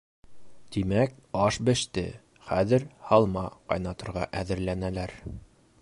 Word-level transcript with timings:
Тимәк, 0.75 1.11
аш 1.41 1.59
беште, 1.67 2.05
хәҙер 2.47 2.87
һалма 3.11 3.45
ҡайнатырға 3.75 4.25
әҙерләнәләр. 4.43 5.17